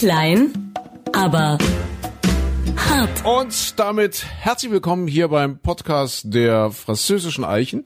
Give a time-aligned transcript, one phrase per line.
[0.00, 0.72] Klein,
[1.12, 1.58] aber
[2.74, 3.24] hart.
[3.26, 7.84] Und damit herzlich willkommen hier beim Podcast der französischen Eichen.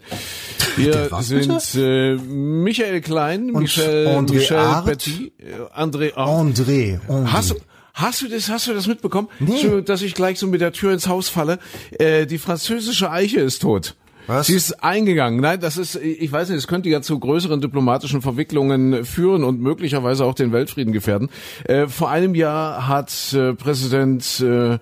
[0.77, 4.87] Wir sind äh, Michael Klein, Michel, André Michel Art?
[4.87, 6.30] Petit, äh, André Art.
[6.30, 7.32] André, André.
[7.32, 7.57] Hast du,
[7.95, 9.27] hast du das, hast du das mitbekommen?
[9.41, 9.83] Nee.
[9.83, 11.59] Dass ich gleich so mit der Tür ins Haus falle.
[11.99, 13.96] Äh, die französische Eiche ist tot.
[14.27, 14.46] Was?
[14.46, 15.40] Sie ist eingegangen.
[15.40, 19.61] Nein, das ist, ich weiß nicht, es könnte ja zu größeren diplomatischen Verwicklungen führen und
[19.61, 21.29] möglicherweise auch den Weltfrieden gefährden.
[21.64, 24.79] Äh, vor einem Jahr hat äh, Präsident äh,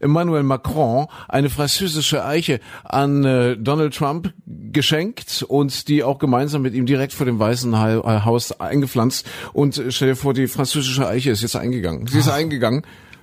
[0.00, 6.74] Emmanuel Macron eine französische Eiche an äh, Donald Trump geschenkt und die auch gemeinsam mit
[6.74, 7.76] ihm direkt vor dem Weißen äh,
[8.24, 9.26] Haus eingepflanzt.
[9.52, 12.06] Und äh, stell dir vor, die französische Eiche ist jetzt eingegangen.
[12.06, 12.82] Sie ist eingegangen.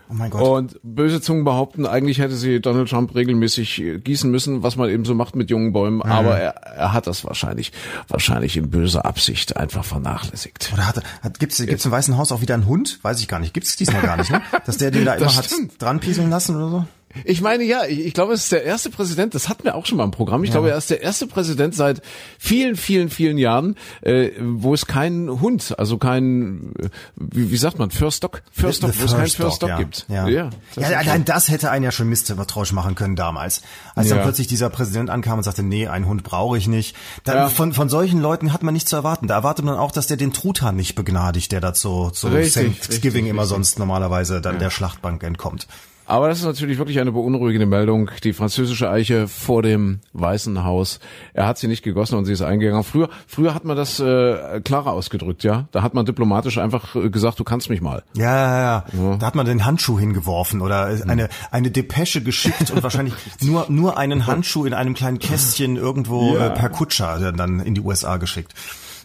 [0.10, 0.42] Oh mein Gott.
[0.42, 4.90] Und böse Zungen behaupten, eigentlich hätte sie Donald Trump regelmäßig äh, gießen müssen, was man
[4.90, 5.98] eben so macht mit jungen Bäumen.
[5.98, 6.12] Mhm.
[6.12, 7.72] Aber er, er hat das wahrscheinlich,
[8.08, 10.72] wahrscheinlich in böser Absicht einfach vernachlässigt.
[10.74, 13.00] Oder hat, hat gibt's gibt's im Weißen Haus auch wieder einen Hund?
[13.02, 13.54] Weiß ich gar nicht.
[13.54, 14.42] Gibt's diesmal gar nicht, ne?
[14.66, 15.82] Dass der den da immer hat stimmt.
[15.82, 16.86] dran pieseln lassen oder so?
[17.26, 19.86] Ich meine, ja, ich, ich glaube, es ist der erste Präsident, das hatten wir auch
[19.86, 22.02] schon mal im Programm, ich glaube, er ist der erste Präsident seit
[22.40, 27.80] vielen, vielen, vielen Jahren, äh, wo es keinen Hund, also kein, äh, wie, wie sagt
[27.80, 29.78] man, First Dog, First Dog, wo es keinen First Dog ja.
[29.78, 30.06] gibt.
[30.10, 33.62] Ja, ja, das ja allein das hätte einen ja schon misstrauisch machen können damals.
[33.96, 34.16] Als Ja.
[34.16, 36.96] dann plötzlich dieser Präsident ankam und sagte, nee, einen Hund brauche ich nicht.
[37.24, 37.50] Dann, Ja.
[37.50, 39.28] von, von solchen Leuten hat man nichts zu erwarten.
[39.28, 42.54] Da erwartet man auch, dass der den Truthahn nicht begnadigt, der da zu, zu Richtig,
[42.54, 43.56] Thanksgiving richtig, immer richtig.
[43.56, 45.68] sonst normalerweise dann der Schlachtbank entkommt.
[46.06, 48.10] Aber das ist natürlich wirklich eine beunruhigende Meldung.
[48.24, 51.00] Die französische Eiche vor dem Weißen Haus.
[51.34, 52.84] Er hat sie nicht gegossen und sie ist eingegangen.
[52.84, 55.68] Früher, früher hat man das äh, klarer ausgedrückt, ja.
[55.72, 58.04] Da hat man diplomatisch einfach äh, gesagt, du kannst mich mal.
[58.16, 59.16] Ja, ja, ja.
[59.18, 63.98] Da hat man den Handschuh hingeworfen oder eine, eine Depesche geschickt und wahrscheinlich nur, nur
[63.98, 66.48] einen Handschuh in einem kleinen Kästchen irgendwo Ja.
[66.48, 68.54] äh, per Kutscher äh, dann in die USA geschickt.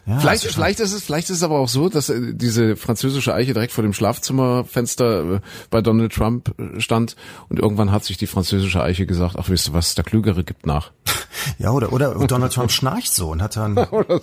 [0.08, 3.34] Ja, Vielleicht, vielleicht ist es, vielleicht ist es aber auch so, dass äh, diese französische
[3.34, 7.14] Eiche direkt vor dem Schlafzimmerfenster äh, bei Donald Trump äh, stand
[7.50, 10.64] und irgendwann hat sich die französische Eiche gesagt, ach wisst ihr was, der Klügere gibt
[10.64, 10.92] nach.
[11.58, 13.74] Ja, oder, oder Donald Trump schnarcht so und hat dann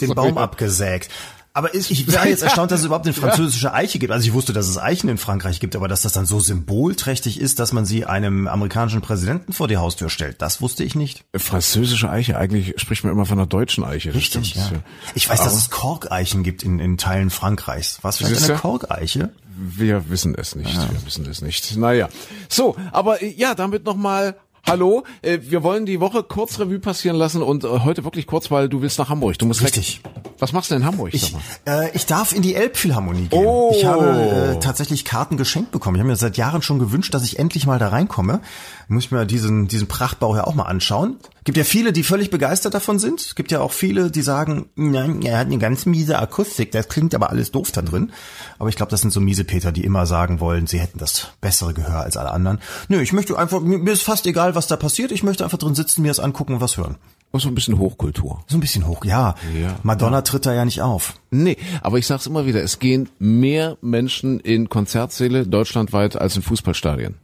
[0.01, 1.09] den Baum abgesägt.
[1.55, 4.11] Aber ich, ich war jetzt erstaunt, dass es überhaupt eine französische Eiche gibt.
[4.11, 7.39] Also ich wusste, dass es Eichen in Frankreich gibt, aber dass das dann so symbolträchtig
[7.39, 11.23] ist, dass man sie einem amerikanischen Präsidenten vor die Haustür stellt, das wusste ich nicht.
[11.33, 14.09] Französische Eiche, eigentlich spricht man immer von einer deutschen Eiche.
[14.09, 14.71] das Richtig, stimmt.
[14.71, 14.79] ja.
[15.13, 17.99] Ich weiß, dass es Korkeichen gibt in, in Teilen Frankreichs.
[18.01, 18.51] Was Siehste?
[18.51, 19.31] eine Korkeiche?
[19.57, 20.75] Wir wissen es nicht.
[20.75, 21.77] Wir wissen es nicht.
[21.77, 22.09] Naja.
[22.49, 24.35] So, aber äh, ja, damit nochmal.
[24.67, 28.49] Hallo, äh, wir wollen die Woche kurz Revue passieren lassen und äh, heute wirklich kurz,
[28.49, 29.37] weil du willst nach Hamburg.
[29.37, 30.03] Du musst Richtig.
[30.03, 30.11] weg.
[30.39, 31.13] Was machst du denn in Hamburg?
[31.13, 31.35] Ich,
[31.67, 33.45] äh, ich darf in die Elbphilharmonie gehen.
[33.45, 33.71] Oh.
[33.75, 35.97] Ich habe äh, tatsächlich Karten geschenkt bekommen.
[35.97, 38.41] Ich habe mir seit Jahren schon gewünscht, dass ich endlich mal da reinkomme.
[38.87, 41.17] Muss ich mir diesen, diesen Prachtbau ja auch mal anschauen.
[41.43, 43.35] Gibt ja viele, die völlig begeistert davon sind.
[43.35, 47.13] Gibt ja auch viele, die sagen, nein, er hat eine ganz miese Akustik, das klingt
[47.13, 48.11] aber alles doof da drin.
[48.59, 51.29] Aber ich glaube, das sind so miese Peter, die immer sagen wollen, sie hätten das
[51.41, 52.59] bessere Gehör als alle anderen.
[52.87, 55.11] Nö, ich möchte einfach, mir ist fast egal, was da passiert.
[55.11, 56.97] Ich möchte einfach drin sitzen, mir das angucken und was hören.
[57.31, 58.43] Oh, so ein bisschen Hochkultur.
[58.47, 59.35] So ein bisschen hoch, ja.
[59.59, 59.75] Ja.
[59.83, 61.15] Madonna tritt da ja nicht auf.
[61.31, 66.43] Nee, aber ich sag's immer wieder, es gehen mehr Menschen in Konzertsäle deutschlandweit als in
[66.43, 67.15] Fußballstadien.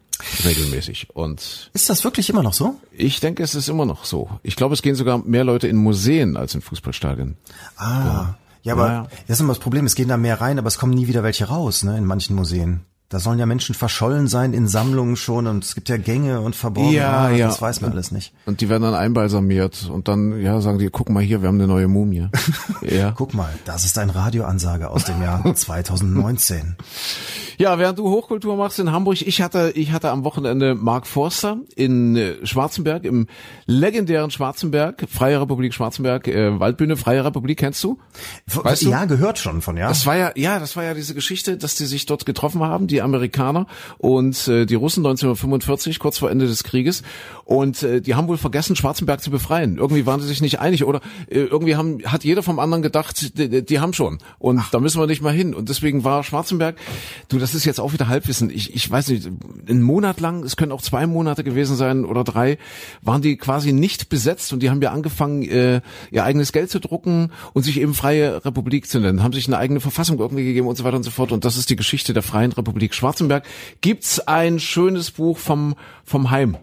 [0.43, 1.09] Regelmäßig.
[1.13, 2.75] Und Ist das wirklich immer noch so?
[2.91, 4.29] ich denke, es ist immer noch so.
[4.43, 7.37] Ich glaube, es gehen sogar mehr Leute in Museen als in Fußballstadien.
[7.77, 9.07] Ah, ja, aber Ja, ja.
[9.27, 11.23] das ist immer das Problem, es gehen da mehr rein, aber es kommen nie wieder
[11.23, 12.81] welche raus, ne, in manchen Museen.
[13.11, 16.55] Da sollen ja Menschen verschollen sein in Sammlungen schon und es gibt ja Gänge und
[16.55, 16.95] Verborgene.
[16.95, 17.47] Ja, Ah, ja.
[17.47, 18.33] Das weiß man alles nicht.
[18.45, 21.55] Und die werden dann einbalsamiert und dann, ja, sagen die, guck mal hier, wir haben
[21.59, 22.29] eine neue Mumie.
[22.81, 23.11] ja.
[23.11, 26.77] Guck mal, das ist ein Radioansage aus dem Jahr 2019.
[27.57, 31.57] Ja, während du Hochkultur machst in Hamburg, ich hatte, ich hatte am Wochenende Mark Forster
[31.75, 33.27] in äh, Schwarzenberg, im
[33.65, 37.99] legendären Schwarzenberg, Freie Republik Schwarzenberg, äh, Waldbühne, Freie Republik, kennst du?
[38.47, 38.89] Weißt du?
[38.89, 39.89] ja, gehört schon von, ja.
[39.89, 42.87] Das war ja, ja, das war ja diese Geschichte, dass die sich dort getroffen haben,
[42.87, 43.67] die Amerikaner
[43.97, 47.03] und äh, die Russen 1945, kurz vor Ende des Krieges.
[47.51, 49.77] Und äh, die haben wohl vergessen, Schwarzenberg zu befreien.
[49.77, 53.37] Irgendwie waren sie sich nicht einig oder äh, irgendwie haben, hat jeder vom anderen gedacht,
[53.37, 54.19] die, die- haben schon.
[54.39, 55.53] Und da müssen wir nicht mal hin.
[55.53, 56.77] Und deswegen war Schwarzenberg,
[57.27, 58.49] du, das ist jetzt auch wieder Halbwissen.
[58.49, 59.27] Ich, ich weiß nicht,
[59.67, 62.57] einen Monat lang, es können auch zwei Monate gewesen sein oder drei,
[63.01, 66.79] waren die quasi nicht besetzt und die haben ja angefangen, äh, ihr eigenes Geld zu
[66.79, 70.67] drucken und sich eben Freie Republik zu nennen, haben sich eine eigene Verfassung irgendwie gegeben
[70.67, 71.33] und so weiter und so fort.
[71.33, 73.43] Und das ist die Geschichte der Freien Republik Schwarzenberg.
[73.81, 75.75] Gibt's ein schönes Buch vom,
[76.05, 76.55] vom Heim.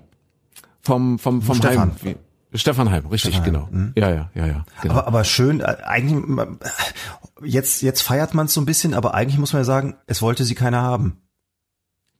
[0.82, 1.92] Vom, vom, vom Stefan.
[2.02, 2.16] Heim.
[2.54, 3.66] Stefan Heim, richtig, Stefan genau.
[3.66, 4.64] Heim, Ja, ja, ja, ja.
[4.82, 4.94] Genau.
[4.94, 6.46] Aber, aber schön, äh, eigentlich,
[7.44, 10.22] jetzt, jetzt feiert man es so ein bisschen, aber eigentlich muss man ja sagen, es
[10.22, 11.20] wollte sie keiner haben.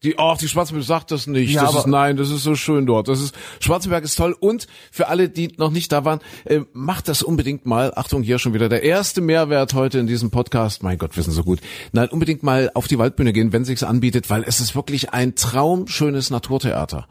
[0.05, 1.51] Die, oh, die Schwarzenberg sagt das nicht.
[1.51, 3.09] Ja, das ist, nein, das ist so schön dort.
[3.09, 4.37] Das ist, Schwarzenberg ist toll.
[4.39, 7.93] Und für alle, die noch nicht da waren, äh, macht das unbedingt mal.
[7.97, 10.85] Achtung, hier schon wieder der erste Mehrwert heute in diesem Podcast.
[10.85, 11.59] Mein Gott, wir sind so gut.
[11.91, 15.35] Nein, unbedingt mal auf die Waldbühne gehen, wenn sich's anbietet, weil es ist wirklich ein
[15.35, 17.09] traumschönes Naturtheater.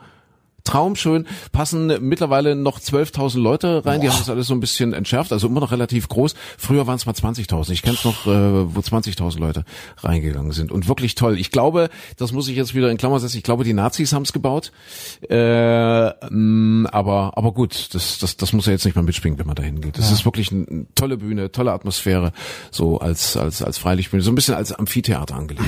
[0.67, 5.31] Traumschön, passen mittlerweile noch 12.000 Leute rein, die haben das alles so ein bisschen entschärft,
[5.31, 6.35] also immer noch relativ groß.
[6.57, 9.63] Früher waren es mal 20.000, ich kenne es noch, äh, wo 20.000 Leute
[9.99, 10.71] reingegangen sind.
[10.71, 11.39] Und wirklich toll.
[11.39, 14.23] Ich glaube, das muss ich jetzt wieder in Klammer setzen, ich glaube, die Nazis haben
[14.23, 14.71] es gebaut,
[15.29, 19.47] äh, mh, aber aber gut, das, das, das muss ja jetzt nicht mal mitspringen, wenn
[19.47, 19.97] man da hingeht.
[19.97, 22.33] Das ist wirklich eine, tolle Bühne, tolle Atmosphäre,
[22.71, 25.67] so als, als, als Freilichtbühne, so ein bisschen als Amphitheater angelegt.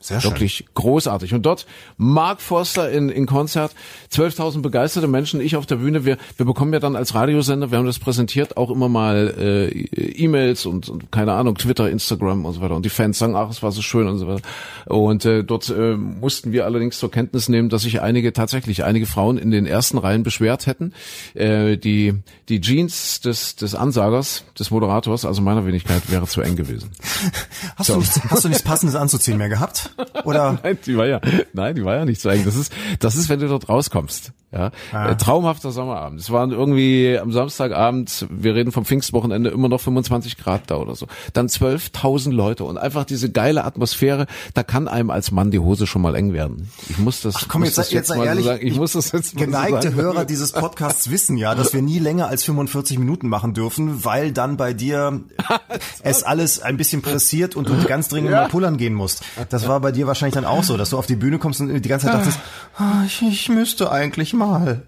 [0.00, 0.30] Sehr schön.
[0.30, 1.34] Wirklich großartig.
[1.34, 3.72] Und dort Mark Forster in, in Konzert,
[4.16, 6.04] 12.000 begeisterte Menschen, ich auf der Bühne.
[6.04, 9.68] Wir, wir bekommen ja dann als Radiosender, wir haben das präsentiert, auch immer mal äh,
[9.68, 12.76] E-Mails und, und keine Ahnung, Twitter, Instagram und so weiter.
[12.76, 14.42] Und die Fans sagen, ach, es war so schön und so weiter.
[14.86, 19.06] Und äh, dort äh, mussten wir allerdings zur Kenntnis nehmen, dass sich einige tatsächlich, einige
[19.06, 20.92] Frauen in den ersten Reihen beschwert hätten.
[21.34, 22.14] Äh, die,
[22.48, 26.90] die Jeans des, des Ansagers, des Moderators, also meiner Wenigkeit, wäre zu eng gewesen.
[27.76, 29.90] Hast, du nichts, hast du nichts Passendes anzuziehen mehr gehabt?
[30.24, 30.58] Oder?
[30.62, 31.20] Nein, die war ja,
[31.52, 32.44] nein, die war ja nicht so eng.
[32.44, 34.05] Das ist, das ist, wenn du dort rauskommst.
[34.52, 36.20] Ja, äh, traumhafter Sommerabend.
[36.20, 40.94] Es waren irgendwie am Samstagabend, wir reden vom Pfingstwochenende, immer noch 25 Grad da oder
[40.94, 41.08] so.
[41.34, 44.26] Dann 12.000 Leute und einfach diese geile Atmosphäre.
[44.54, 46.70] Da kann einem als Mann die Hose schon mal eng werden.
[46.88, 48.66] Ich muss das, Komm, muss jetzt, jetzt sei mal ehrlich, so sagen.
[48.66, 49.94] Ich muss das jetzt mal so geneigte sagen.
[49.96, 54.32] Hörer dieses Podcasts wissen ja, dass wir nie länger als 45 Minuten machen dürfen, weil
[54.32, 55.20] dann bei dir
[56.02, 58.42] es alles ein bisschen pressiert und du ganz dringend Ja.
[58.42, 59.22] mal pullern gehen musst.
[59.50, 61.68] Das war bei dir wahrscheinlich dann auch so, dass du auf die Bühne kommst und
[61.82, 62.38] die ganze Zeit dachtest,
[62.78, 64.82] ah, ich, ich müsste eigentlich mal.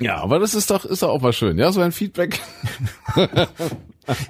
[0.00, 1.58] Ja, aber das ist doch, ist doch auch mal schön.
[1.58, 2.40] Ja, so ein Feedback.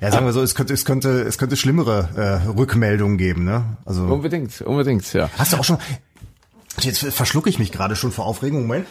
[0.00, 3.76] Ja, sagen wir so, es könnte, es könnte, es könnte schlimmere äh, Rückmeldungen geben, ne?
[3.84, 5.30] Also Unbedingt, unbedingt, ja.
[5.38, 5.78] hast du auch schon.
[6.80, 8.62] Jetzt verschlucke ich mich gerade schon vor Aufregung.
[8.62, 8.86] Moment.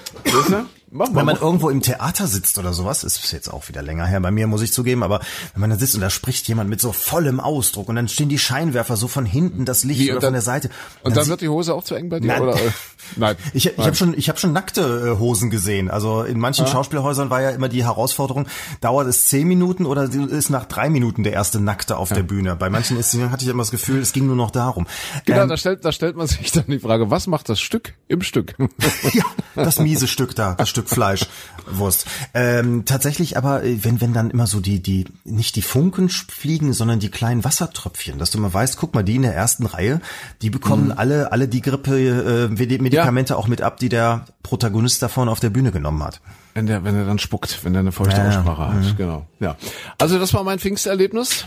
[0.98, 4.20] Mach Wenn man irgendwo im Theater sitzt oder sowas, ist jetzt auch wieder länger her
[4.20, 5.20] bei mir, muss ich zugeben, aber
[5.54, 8.30] wenn man da sitzt und da spricht jemand mit so vollem Ausdruck und dann stehen
[8.30, 10.70] die Scheinwerfer so von hinten, das Licht Wie, oder und von dann- der Seite.
[11.04, 12.28] Und dann sieht- wird die Hose auch zu eng bei dir?
[12.28, 12.42] Nein.
[12.42, 12.56] Oder?
[12.56, 12.72] äh,
[13.16, 13.36] Nein.
[13.54, 15.90] ich, ich habe schon, ich habe schon nackte äh, Hosen gesehen.
[15.90, 18.48] Also in manchen Schauspielhäusern war ja immer die Herausforderung:
[18.82, 22.56] Dauert es zehn Minuten oder ist nach drei Minuten der erste Nackte auf der Bühne?
[22.56, 24.88] Bei manchen ist, hatte ich immer das Gefühl, es ging nur noch darum.
[25.26, 27.94] Genau, Ähm, da stellt, da stellt man sich dann die Frage, was macht das Stück
[28.08, 28.56] im Stück?
[29.14, 29.24] ja,
[29.56, 31.26] das miese Stück da, das Stück Fleisch,
[31.70, 32.06] Wurst.
[32.34, 36.74] Ähm, tatsächlich aber, äh, wenn, wenn dann immer so die, die, nicht die Funken fliegen,
[36.74, 40.02] sondern die kleinen Wassertröpfchen, dass du mal weißt, guck mal, die in der ersten Reihe,
[40.42, 45.10] die bekommen alle, alle die Grippe, äh, Medikamente auch mit ab, die der Protagonist da
[45.10, 46.22] vorne auf der Bühne genommen hat.
[46.54, 48.30] Wenn der, wenn er dann spuckt, wenn er eine feuchte Ja, ja.
[48.30, 49.28] Aussprache hat, genau.
[49.40, 49.58] Ja.
[50.00, 51.46] Also das war mein Pfingsterlebnis.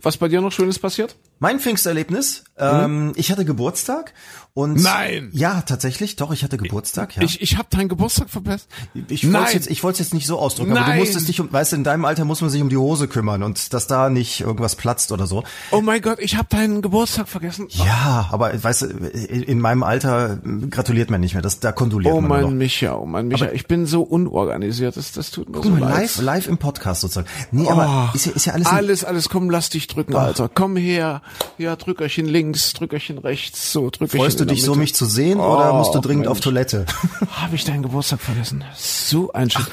[0.00, 1.16] Was bei dir noch Schönes passiert?
[1.38, 4.12] Mein Pfingsterlebnis, ähm, ich hatte Geburtstag
[4.54, 5.30] und Nein!
[5.32, 7.22] ja, tatsächlich, doch, ich hatte Geburtstag, ja.
[7.22, 8.68] Ich, ich habe deinen Geburtstag verpasst.
[9.08, 9.52] Ich wollte Nein.
[9.54, 10.98] jetzt, ich wollte jetzt nicht so ausdrücken, aber du Nein.
[11.00, 13.42] musstest dich um, weißt du, in deinem Alter muss man sich um die Hose kümmern
[13.42, 15.42] und dass da nicht irgendwas platzt oder so.
[15.72, 17.66] Oh mein Gott, ich habe deinen Geburtstag vergessen.
[17.70, 20.38] Ja, aber weißt du, in in meinem Alter
[20.70, 22.58] gratuliert man nicht mehr, das, da kondoliert Oh man nur mein.
[22.58, 25.80] Micha, oh mein Micha, ich bin so unorganisiert, das, das tut mir so leid.
[25.80, 27.26] live, live im Podcast sozusagen.
[27.50, 30.48] Nee, aber Oh, ist ja, ist ja alles, alles, alles, komm, lass dich drücken, Alter.
[30.52, 31.22] Komm her.
[31.58, 35.72] Ja, Drückerchen links, Drückerchen rechts, so, Drückerchen freust du dich so, mich zu sehen oder
[35.74, 36.30] Oh, musst du dringend Mensch.
[36.30, 36.86] auf Toilette?
[37.30, 38.64] Habe ich deinen Geburtstag vergessen?
[38.76, 39.66] So ein Shit.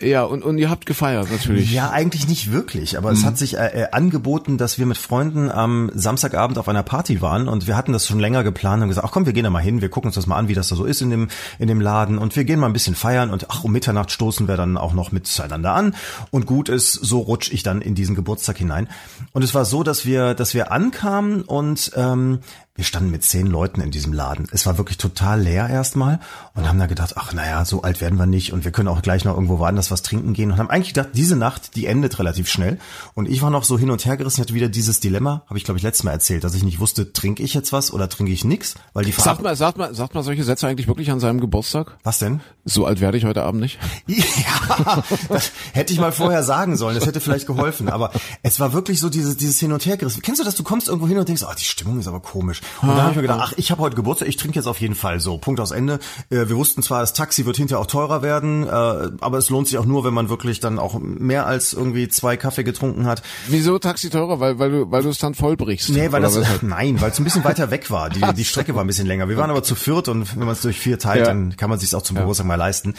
[0.00, 0.06] ja.
[0.06, 1.70] ja, und, und ihr habt gefeiert natürlich.
[1.72, 5.50] Ja, eigentlich nicht wirklich, aber es hat sich äh, äh, angeboten, dass wir mit Freunden
[5.50, 9.06] am Samstagabend auf einer Party waren und wir hatten das schon länger geplant und gesagt,
[9.06, 10.68] ach komm, wir gehen da mal hin, wir gucken uns das mal an, wie das
[10.68, 11.28] da so ist in dem
[11.58, 14.48] in dem Laden und wir gehen mal ein bisschen feiern und ach um Mitternacht stoßen
[14.48, 15.94] wir dann auch noch miteinander an
[16.30, 18.88] und gut ist, so rutsch ich dann in diesen Geburtstag hinein
[19.32, 22.40] und es war so, dass wir dass wir ankamen und ähm,
[22.80, 24.48] wir standen mit zehn Leuten in diesem Laden.
[24.52, 26.18] Es war wirklich total leer erstmal
[26.54, 29.02] und haben da gedacht, ach naja, so alt werden wir nicht und wir können auch
[29.02, 32.18] gleich noch irgendwo woanders was trinken gehen und haben eigentlich gedacht, diese Nacht, die endet
[32.18, 32.78] relativ schnell
[33.12, 35.58] und ich war noch so hin und her gerissen, ich hatte wieder dieses Dilemma, habe
[35.58, 38.08] ich glaube ich letztes Mal erzählt, dass ich nicht wusste, trinke ich jetzt was oder
[38.08, 40.88] trinke ich nix, weil die Sagt Verab mal, sagt mal, sagt mal solche Sätze eigentlich
[40.88, 41.98] wirklich an seinem Geburtstag?
[42.02, 42.40] Was denn?
[42.64, 43.78] So alt werde ich heute Abend nicht.
[44.40, 46.94] Ja, das hätte ich mal vorher sagen sollen.
[46.94, 47.88] Das hätte vielleicht geholfen.
[47.88, 50.22] Aber es war wirklich so dieses, dieses Hin und Her gerissen.
[50.22, 50.54] Kennst du das?
[50.54, 52.60] Du kommst irgendwo hin und denkst, ah, die Stimmung ist aber komisch.
[52.82, 54.80] Und dann habe ich mir gedacht, ach, ich habe heute Geburtstag, ich trinke jetzt auf
[54.80, 55.38] jeden Fall so.
[55.38, 55.98] Punkt aus Ende.
[56.30, 59.68] Äh, Wir wussten zwar, das Taxi wird hinterher auch teurer werden, äh, aber es lohnt
[59.68, 63.22] sich auch nur, wenn man wirklich dann auch mehr als irgendwie zwei Kaffee getrunken hat.
[63.48, 64.40] Wieso Taxi teurer?
[64.40, 65.90] Weil, weil du, weil du es dann vollbrichst.
[65.90, 66.62] Nee, weil das, weshalb?
[66.62, 68.10] nein, weil es ein bisschen weiter weg war.
[68.10, 69.28] Die, die Strecke war ein bisschen länger.
[69.28, 71.24] Wir waren aber zu viert und wenn man es durch vier teilt, Ja.
[71.26, 72.94] dann kann man sich auch zum Geburtstag mal leisten.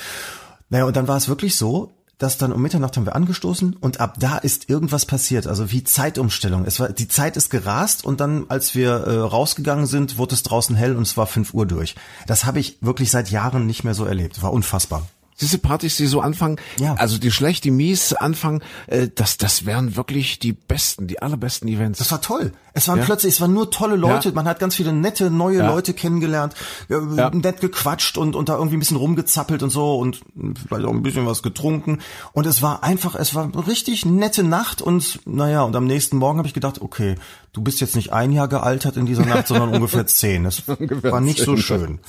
[0.69, 3.99] Naja, und dann war es wirklich so, das dann um Mitternacht haben wir angestoßen und
[3.99, 6.65] ab da ist irgendwas passiert, also wie Zeitumstellung.
[6.65, 10.43] Es war die Zeit ist gerast und dann, als wir äh, rausgegangen sind, wurde es
[10.43, 11.95] draußen hell und es war fünf Uhr durch.
[12.27, 14.41] Das habe ich wirklich seit Jahren nicht mehr so erlebt.
[14.41, 15.07] War unfassbar
[15.41, 16.93] diese Partys, die so anfangen, ja.
[16.95, 21.67] also die schlecht, die mies anfangen, äh, das, das wären wirklich die besten, die allerbesten
[21.67, 22.00] Events.
[22.00, 22.53] Das war toll.
[22.74, 23.05] Es waren ja.
[23.05, 24.29] plötzlich, es waren nur tolle Leute.
[24.29, 24.36] Ja.
[24.36, 25.62] Man hat ganz viele nette neue.
[25.62, 26.55] Leute kennengelernt,
[26.89, 30.21] nett gequatscht und, und da irgendwie ein bisschen rumgezappelt und so und
[30.67, 32.00] vielleicht auch ein bisschen was getrunken.
[32.33, 36.17] Und es war einfach, es war eine richtig nette Nacht und naja, und am nächsten
[36.17, 37.15] Morgen habe ich gedacht, okay,
[37.53, 40.43] du bist jetzt nicht ein Jahr gealtert in dieser Nacht, sondern ungefähr zehn.
[40.46, 42.00] Das war nicht so schön.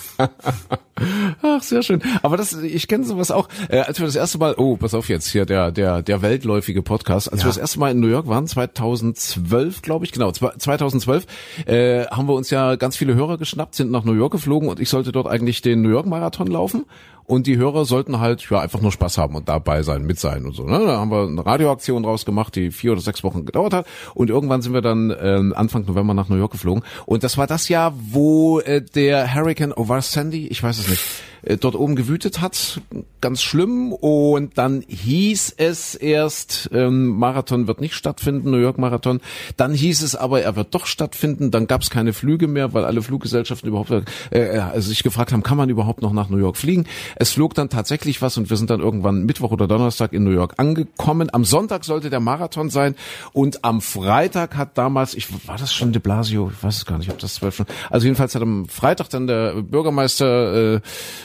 [1.43, 2.01] Ach, sehr schön.
[2.23, 3.49] Aber das, ich kenne sowas auch.
[3.69, 6.83] Äh, als wir das erste Mal, oh, pass auf jetzt hier, der, der, der weltläufige
[6.83, 7.33] Podcast.
[7.33, 7.47] Als ja.
[7.47, 11.27] wir das erste Mal in New York waren, 2012, glaube ich, genau, 2012,
[11.67, 14.79] äh, haben wir uns ja ganz viele Hörer geschnappt, sind nach New York geflogen und
[14.79, 16.85] ich sollte dort eigentlich den New York Marathon laufen
[17.25, 20.45] und die Hörer sollten halt ja einfach nur Spaß haben und dabei sein, mit sein
[20.45, 20.64] und so.
[20.64, 20.79] Ne?
[20.85, 24.31] Da haben wir eine Radioaktion draus gemacht, die vier oder sechs Wochen gedauert hat und
[24.31, 27.69] irgendwann sind wir dann ähm, Anfang November nach New York geflogen und das war das
[27.69, 30.47] Jahr, wo äh, der Hurricane, oh war Sandy?
[30.49, 32.81] Ich weiß es nicht äh, dort oben gewütet hat.
[33.21, 33.93] Ganz schlimm.
[33.93, 39.21] Und dann hieß es erst, ähm, Marathon wird nicht stattfinden, New York Marathon.
[39.57, 41.51] Dann hieß es aber, er wird doch stattfinden.
[41.51, 45.33] Dann gab es keine Flüge mehr, weil alle Fluggesellschaften überhaupt äh, äh, also sich gefragt
[45.33, 46.87] haben, kann man überhaupt noch nach New York fliegen?
[47.17, 50.31] Es flog dann tatsächlich was und wir sind dann irgendwann Mittwoch oder Donnerstag in New
[50.31, 51.29] York angekommen.
[51.33, 52.95] Am Sonntag sollte der Marathon sein
[53.33, 56.99] und am Freitag hat damals, ich war das schon de Blasio, ich weiß es gar
[56.99, 57.65] nicht, ob das zwölf.
[57.91, 60.81] Also jedenfalls hat am Freitag dann der Bürgermeister äh,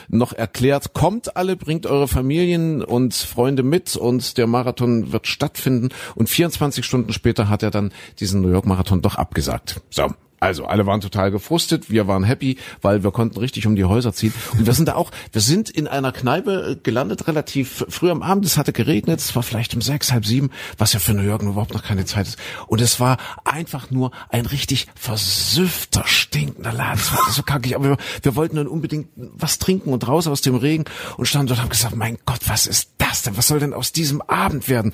[0.08, 5.90] noch erklärt, kommt alle, bringt eure Familien und Freunde mit und der Marathon wird stattfinden.
[6.14, 9.80] Und 24 Stunden später hat er dann diesen New York Marathon doch abgesagt.
[9.90, 10.08] So,
[10.40, 14.12] also alle waren total gefrustet, wir waren happy, weil wir konnten richtig um die Häuser
[14.12, 14.32] ziehen.
[14.52, 18.22] Und wir sind da auch, wir sind in einer Kneipe äh, gelandet, relativ früh am
[18.22, 21.22] Abend, es hatte geregnet, es war vielleicht um sechs, halb sieben, was ja für New
[21.22, 22.38] York überhaupt noch keine Zeit ist.
[22.66, 27.00] Und es war einfach nur ein richtig versüffter, stinkender Laden.
[27.00, 30.40] Es war so kackig, aber wir, wir wollten dann unbedingt was trinken und raus aus
[30.40, 30.84] dem Regen
[31.16, 33.36] und standen dort und haben gesagt, mein Gott, was ist das denn?
[33.36, 34.92] Was soll denn aus diesem Abend werden?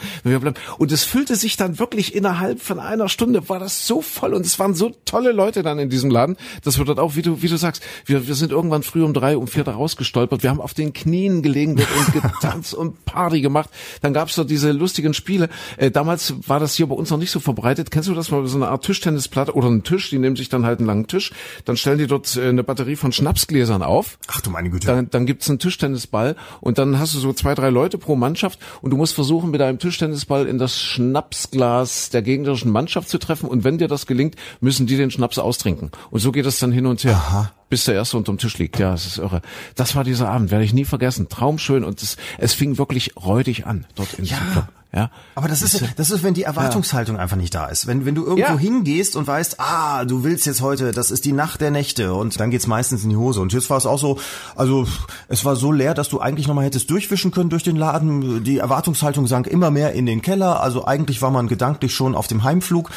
[0.79, 4.47] Und es füllte sich dann wirklich innerhalb von einer Stunde, war das so voll und
[4.47, 6.37] es waren so tolle Leute dann in diesem Laden.
[6.63, 9.13] Das wird dort auch, wie du, wie du sagst, wir, wir sind irgendwann früh um
[9.13, 10.43] drei, um vier da rausgestolpert.
[10.43, 13.71] Wir haben auf den Knien gelegen und getanzt und Party gemacht.
[14.01, 15.49] Dann gab's so diese lustigen Spiele.
[15.77, 17.91] Äh, damals war das hier bei uns noch nicht so verbreitet.
[17.91, 18.47] Kennst du das mal?
[18.47, 20.11] So eine Art Tischtennisplatte oder einen Tisch.
[20.11, 21.33] Die nehmen sich dann halt einen langen Tisch.
[21.65, 24.19] Dann stellen die dort äh, eine Batterie von Schnapsgläsern auf.
[24.29, 24.87] Ach du meine Güte.
[24.87, 28.59] Dann, dann gibt's einen Tischtennisball und dann hast du so zwei, drei Leute pro Mannschaft
[28.83, 33.49] und du musst versuchen, mit deinem Tischtennisball in das Schnapsglas der gegnerischen Mannschaft zu treffen.
[33.49, 35.91] Und wenn dir das gelingt, müssen die den Schnaps Schnaps austrinken.
[36.11, 37.15] Und so geht es dann hin und her.
[37.15, 37.51] Aha.
[37.71, 38.79] Bis der erste unterm Tisch liegt.
[38.79, 39.41] Ja, es ist irre.
[39.75, 41.29] Das war dieser Abend, werde ich nie vergessen.
[41.29, 44.37] Traumschön und es, es fing wirklich räudig an dort in ja.
[44.53, 44.69] Club.
[44.95, 45.11] Ja.
[45.35, 47.23] Aber das ist, das ist, wenn die Erwartungshaltung ja.
[47.23, 47.89] einfach nicht da ist.
[47.89, 48.57] Wenn, wenn du irgendwo ja.
[48.57, 52.39] hingehst und weißt, ah, du willst jetzt heute, das ist die Nacht der Nächte und
[52.39, 53.41] dann geht's meistens in die Hose.
[53.41, 54.19] Und jetzt war es auch so,
[54.55, 54.87] also
[55.27, 58.45] es war so leer, dass du eigentlich nochmal hättest durchwischen können durch den Laden.
[58.45, 60.61] Die Erwartungshaltung sank immer mehr in den Keller.
[60.61, 62.91] Also eigentlich war man gedanklich schon auf dem Heimflug.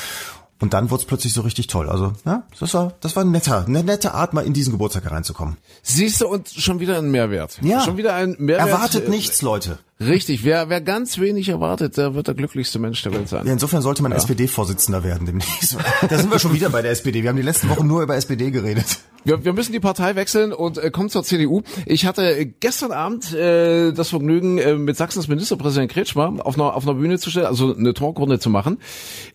[0.59, 1.87] Und dann wurde es plötzlich so richtig toll.
[1.87, 5.03] Also, ja, das war, das war ein netter, eine nette Art, mal in diesen Geburtstag
[5.03, 5.57] hereinzukommen.
[5.83, 7.59] Siehst du, und schon wieder ein Mehrwert.
[7.61, 7.81] Ja.
[7.81, 8.67] Schon wieder ein Mehrwert.
[8.67, 9.77] Erwartet äh, nichts, Leute.
[9.99, 13.47] Richtig, wer, wer ganz wenig erwartet, der wird der glücklichste Mensch der Welt sein.
[13.47, 14.17] Ja, insofern sollte man ja.
[14.17, 15.75] SPD-Vorsitzender werden demnächst.
[16.07, 17.23] Da sind wir schon wieder bei der SPD.
[17.23, 18.99] Wir haben die letzten Wochen nur über SPD geredet.
[19.23, 21.61] Wir, wir müssen die Partei wechseln und äh, kommen zur CDU.
[21.85, 26.87] Ich hatte gestern Abend äh, das Vergnügen, äh, mit Sachsens Ministerpräsident Kretschmer auf einer, auf
[26.87, 28.77] einer Bühne zu stellen, also eine Talkrunde zu machen.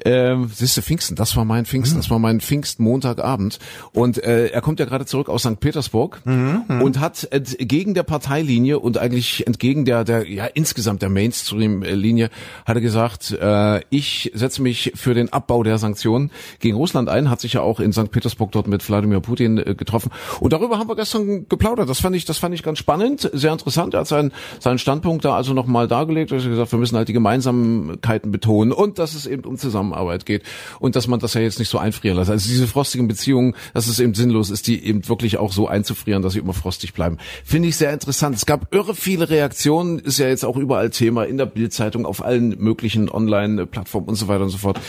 [0.05, 2.01] Ähm, siehst du, Pfingsten, das war mein Pfingsten, mhm.
[2.01, 3.59] das war mein Pfingstmontagabend.
[3.93, 5.61] Und äh, er kommt ja gerade zurück aus St.
[5.61, 6.83] Petersburg mhm, mhm.
[6.83, 12.31] und hat entgegen der Parteilinie und eigentlich entgegen der, der ja, insgesamt der Mainstream-Linie,
[12.65, 16.31] hat er gesagt, äh, ich setze mich für den Abbau der Sanktionen
[16.61, 18.11] gegen Russland ein, hat sich ja auch in St.
[18.11, 20.11] Petersburg dort mit Wladimir Putin äh, getroffen.
[20.41, 21.89] Und darüber haben wir gestern geplaudert.
[21.89, 23.95] Das fand ich, das fand ich ganz spannend, sehr interessant.
[23.95, 26.33] Er hat seinen, seinen Standpunkt da also nochmal dargelegt.
[26.33, 30.27] Er hat gesagt, wir müssen halt die Gemeinsamkeiten betonen und dass es eben um Zusammenarbeit
[30.27, 30.43] geht
[30.81, 32.31] und dass man das ja jetzt nicht so einfrieren lässt.
[32.31, 36.23] Also diese frostigen Beziehungen, dass es eben sinnlos ist, die eben wirklich auch so einzufrieren,
[36.23, 37.19] dass sie immer frostig bleiben.
[37.45, 38.37] Finde ich sehr interessant.
[38.37, 42.25] Es gab irre viele Reaktionen, ist ja jetzt auch überall Thema, in der Bildzeitung, auf
[42.25, 44.81] allen möglichen Online-Plattformen und so weiter und so fort.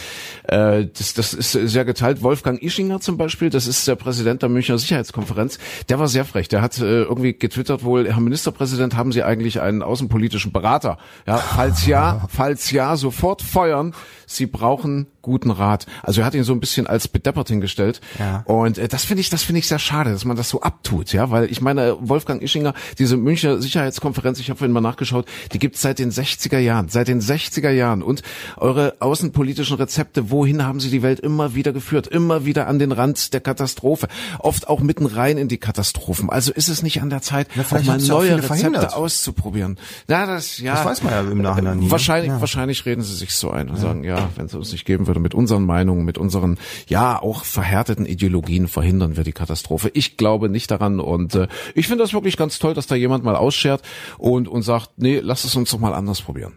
[0.44, 2.22] Äh, das, das ist sehr geteilt.
[2.22, 6.48] Wolfgang Ischinger zum Beispiel, das ist der Präsident der Münchner Sicherheitskonferenz, der war sehr frech.
[6.48, 10.98] Der hat äh, irgendwie getwittert wohl, Herr Ministerpräsident, haben Sie eigentlich einen außenpolitischen Berater?
[11.28, 13.94] Ja, falls ja, falls ja, sofort feuern.
[14.26, 15.88] Sie brauchen guten Rat.
[16.04, 18.02] Also er hat ihn so ein bisschen als bedeppert hingestellt.
[18.20, 18.44] Ja.
[18.46, 21.14] Und äh, das finde ich, das finde ich sehr schade, dass man das so abtut,
[21.14, 25.60] ja, weil ich meine, Wolfgang Ischinger, diese Münchner Sicherheitskonferenz, ich habe vorhin mal nachgeschaut, die
[25.60, 28.02] gibt's seit den 60er Jahren, seit den 60er Jahren.
[28.04, 28.22] Und
[28.58, 32.08] eure außenpolitischen Rezepte, wohin haben sie die Welt immer wieder geführt?
[32.08, 34.08] Immer wieder an den Rand der Katastrophe.
[34.40, 36.30] Oft auch mitten rein in die Katastrophen.
[36.30, 38.48] Also ist es nicht an der Zeit, Ja, auch mal ja auch neue viele Rezepte
[38.48, 38.94] verhindert.
[38.96, 39.78] auszuprobieren.
[40.08, 40.76] Ja, das, ja.
[40.76, 41.86] Das weiß man ja im Nachhinein nie.
[41.86, 41.92] ne?
[41.92, 42.40] Wahrscheinlich, Ja.
[42.42, 45.20] wahrscheinlich reden sie sich so ein und sagen, ja, wenn es uns nicht geben würde,
[45.20, 46.58] mit unseren Meinungen, mit unseren,
[46.88, 49.90] ja, auch verhärteten Ideologien verhindern wir die Katastrophe.
[49.94, 53.24] Ich glaube nicht daran und äh, ich finde das wirklich ganz toll, dass da jemand
[53.24, 53.82] mal ausschert
[54.18, 56.54] und, und sagt, nee, lass es uns doch mal anders probieren.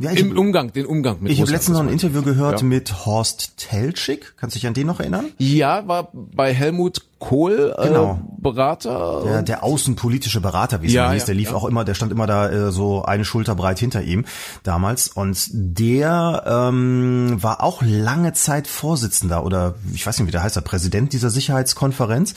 [0.00, 2.66] Ja, ich Im Umgang, den Umgang mit Ich habe letztens noch ein Interview gehört Ja.
[2.66, 4.34] mit Horst Telschik.
[4.36, 5.26] Kannst du dich an den noch erinnern?
[5.38, 8.20] Ja, war bei Helmut Kohl äh, Genau.
[8.38, 9.22] Berater.
[9.24, 11.54] Der, der außenpolitische Berater, wie es Ja, hieß, ja, der lief ja.
[11.54, 14.24] auch immer, der stand immer da äh, so eine Schulter breit hinter ihm
[14.64, 15.06] damals.
[15.06, 20.56] Und der ähm, war auch lange Zeit Vorsitzender oder ich weiß nicht, wie der heißt,
[20.56, 22.34] der Präsident dieser Sicherheitskonferenz.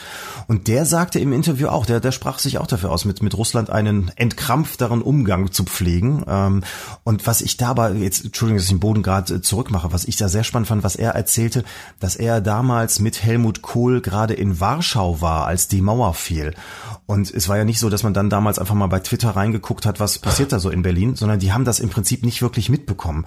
[0.47, 3.35] Und der sagte im Interview auch, der, der sprach sich auch dafür aus, mit, mit
[3.35, 6.23] Russland einen entkrampfteren Umgang zu pflegen.
[6.27, 6.63] Ähm,
[7.03, 10.17] und was ich dabei, jetzt Entschuldigung, dass ich den Boden gerade äh, zurückmache, was ich
[10.17, 11.63] da sehr spannend fand, was er erzählte,
[11.99, 16.53] dass er damals mit Helmut Kohl gerade in Warschau war, als die Mauer fiel.
[17.05, 19.85] Und es war ja nicht so, dass man dann damals einfach mal bei Twitter reingeguckt
[19.85, 22.69] hat, was passiert da so in Berlin, sondern die haben das im Prinzip nicht wirklich
[22.69, 23.25] mitbekommen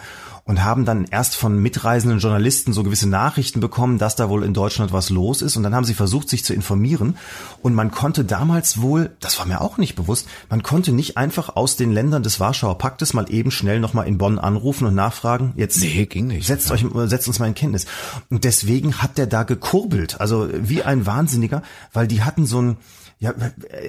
[0.49, 4.55] und haben dann erst von mitreisenden Journalisten so gewisse Nachrichten bekommen, dass da wohl in
[4.55, 5.59] Deutschland was los ist.
[5.59, 7.19] Und dann haben sie versucht, sich zu informieren.
[7.61, 11.55] Und man konnte damals wohl, das war mir auch nicht bewusst, man konnte nicht einfach
[11.55, 15.53] aus den Ländern des Warschauer Paktes mal eben schnell nochmal in Bonn anrufen und nachfragen,
[15.57, 16.47] jetzt Nee, ging nicht.
[16.47, 17.85] setzt euch, setzt uns mal in Kenntnis.
[18.31, 21.63] Und deswegen hat der da gekurbelt, also wie ein Wahnsinniger,
[21.93, 22.77] weil die hatten so ein,
[23.21, 23.35] ja,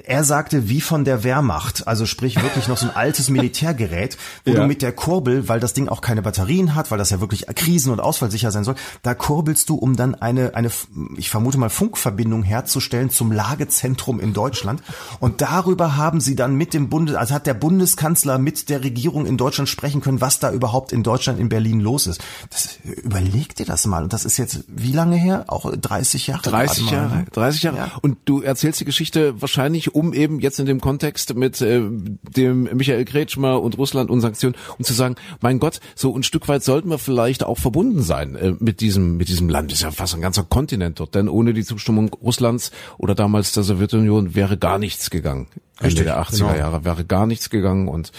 [0.06, 4.50] er sagte, wie von der Wehrmacht, also sprich wirklich noch so ein altes Militärgerät, wo
[4.52, 4.60] Ja.
[4.62, 7.46] du mit der Kurbel, weil das Ding auch keine Batterien hat, weil das ja wirklich
[7.54, 10.70] krisen- und ausfallsicher sein soll, da kurbelst du, um dann eine, eine,
[11.16, 14.82] ich vermute mal, Funkverbindung herzustellen zum Lagezentrum in Deutschland.
[15.20, 19.26] Und darüber haben sie dann mit dem Bundes, also hat der Bundeskanzler mit der Regierung
[19.26, 22.20] in Deutschland sprechen können, was da überhaupt in Deutschland, in Berlin los ist.
[22.50, 24.02] Das, überleg dir das mal.
[24.02, 25.44] Und das ist jetzt wie lange her?
[25.46, 26.42] Auch 30 Jahre?
[26.42, 27.26] 30 gerade mal, Jahre, ne?
[27.32, 27.76] 30 Jahre.
[27.76, 27.90] Ja.
[28.02, 31.80] Und du erzählst die Geschichte wahrscheinlich, um eben jetzt in dem Kontext mit äh,
[32.36, 36.48] dem Michael Kretschmer und Russland und Sanktionen, um zu sagen, mein Gott, so ein Stück
[36.48, 39.70] weit sollten wir vielleicht auch verbunden sein äh, mit diesem mit diesem Land.
[39.70, 43.52] Das ist ja fast ein ganzer Kontinent dort, denn ohne die Zustimmung Russlands oder damals
[43.52, 45.48] der Sowjetunion wäre gar nichts gegangen.
[45.80, 46.54] Ende Richtig, der 80er genau.
[46.54, 48.12] Jahre wäre gar nichts gegangen und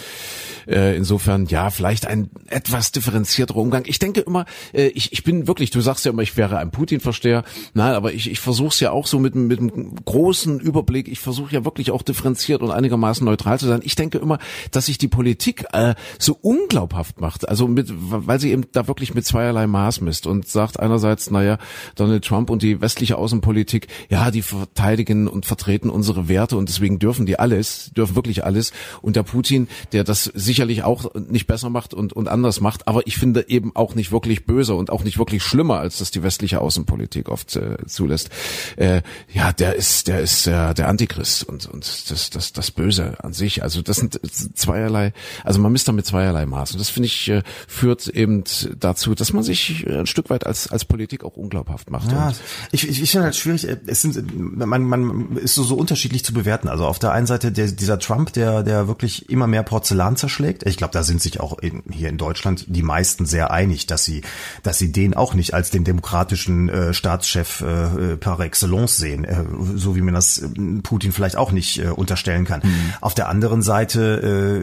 [0.66, 3.84] äh, insofern ja vielleicht ein etwas differenzierterer Umgang.
[3.86, 6.72] Ich denke immer, äh, ich, ich bin wirklich, du sagst ja immer, ich wäre ein
[6.72, 7.44] Putin-Versteher.
[7.74, 10.91] Nein, aber ich, ich versuche es ja auch so mit, mit einem großen Überblick.
[11.08, 13.80] Ich versuche ja wirklich auch differenziert und einigermaßen neutral zu sein.
[13.82, 14.38] Ich denke immer,
[14.70, 19.14] dass sich die Politik äh, so unglaubhaft macht, also mit, weil sie eben da wirklich
[19.14, 21.58] mit zweierlei Maß misst und sagt einerseits, naja,
[21.96, 26.98] Donald Trump und die westliche Außenpolitik, ja, die verteidigen und vertreten unsere Werte und deswegen
[26.98, 28.72] dürfen die alles, dürfen wirklich alles.
[29.00, 33.06] Und der Putin, der das sicherlich auch nicht besser macht und, und anders macht, aber
[33.06, 36.22] ich finde eben auch nicht wirklich böse und auch nicht wirklich schlimmer, als das die
[36.22, 38.30] westliche Außenpolitik oft äh, zulässt.
[38.76, 39.02] Äh,
[39.32, 43.32] ja, der ist, der ist äh, der Antichrist und, und das, das, das Böse an
[43.32, 43.62] sich.
[43.62, 44.18] Also das sind
[44.54, 45.12] zweierlei,
[45.44, 46.72] also man misst da mit zweierlei Maß.
[46.72, 48.44] Und das finde ich, äh, führt eben
[48.78, 52.10] dazu, dass man sich äh, ein Stück weit als, als Politik auch unglaubhaft macht.
[52.12, 52.32] Ja,
[52.70, 56.24] ich, ich, ich finde halt schwierig, äh, es sind, man, man ist so, so unterschiedlich
[56.24, 56.68] zu bewerten.
[56.68, 60.64] Also auf der einen Seite der, dieser Trump, der, der wirklich immer mehr Porzellan zerschlägt.
[60.66, 64.04] Ich glaube, da sind sich auch in, hier in Deutschland die meisten sehr einig, dass
[64.04, 64.22] sie,
[64.62, 69.44] dass sie den auch nicht als den demokratischen äh, Staatschef äh, par excellence sehen, äh,
[69.74, 70.42] so wie man das
[70.80, 72.62] Putin vielleicht auch nicht äh, unterstellen kann.
[73.00, 74.62] Auf der anderen Seite,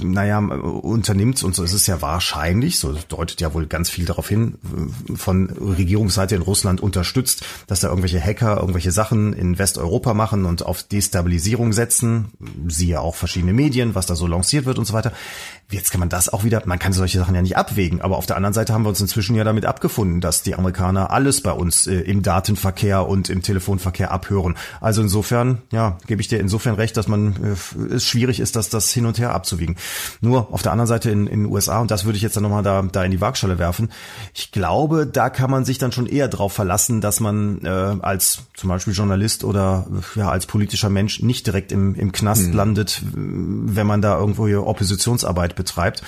[0.00, 4.04] äh, naja, unternimmt und so ist es ja wahrscheinlich, so deutet ja wohl ganz viel
[4.04, 4.58] darauf hin,
[5.10, 10.44] äh, von Regierungsseite in Russland unterstützt, dass da irgendwelche Hacker irgendwelche Sachen in Westeuropa machen
[10.44, 12.26] und auf Destabilisierung setzen,
[12.68, 15.12] siehe auch verschiedene Medien, was da so lanciert wird und so weiter.
[15.70, 18.26] Jetzt kann man das auch wieder, man kann solche Sachen ja nicht abwägen, aber auf
[18.26, 21.52] der anderen Seite haben wir uns inzwischen ja damit abgefunden, dass die Amerikaner alles bei
[21.52, 24.56] uns äh, im Datenverkehr und im Telefonverkehr abhören.
[24.80, 27.56] Also insofern, ja, gebe ich dir insofern recht, dass man
[27.90, 29.76] äh, es schwierig ist, dass das hin und her abzuwiegen.
[30.20, 32.42] Nur auf der anderen Seite in, in den USA, und das würde ich jetzt dann
[32.42, 33.90] nochmal da, da in die Waagschale werfen,
[34.34, 38.42] ich glaube, da kann man sich dann schon eher drauf verlassen, dass man äh, als
[38.54, 43.02] zum Beispiel Journalist oder äh, ja als politischer Mensch nicht direkt im, im Knast landet,
[43.14, 46.02] wenn man da irgendwo hier Oppositionsarbeit betreibt.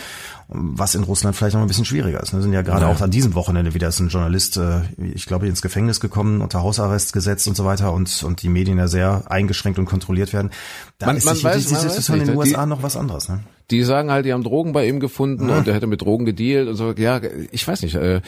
[0.49, 2.33] Was in Russland vielleicht noch ein bisschen schwieriger ist.
[2.33, 2.91] Wir sind ja gerade ja.
[2.91, 6.63] auch an diesem Wochenende wieder ist ein Journalist, äh, ich glaube, ins Gefängnis gekommen, unter
[6.63, 10.51] Hausarrest gesetzt und so weiter und, und die Medien ja sehr eingeschränkt und kontrolliert werden.
[10.99, 13.29] Da man, ist man weiß, die, die Situation in den USA die, noch was anderes.
[13.29, 13.41] Ne?
[13.73, 16.69] Die sagen halt, die haben Drogen bei ihm gefunden und er hätte mit Drogen gedealt
[16.69, 16.93] und so.
[16.93, 17.97] Ja, ich weiß nicht.
[17.97, 18.21] Äh,